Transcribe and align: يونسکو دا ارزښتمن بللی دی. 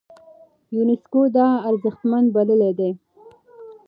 يونسکو 0.75 1.21
دا 1.35 1.47
ارزښتمن 1.69 2.23
بللی 2.35 2.71
دی. 2.79 2.91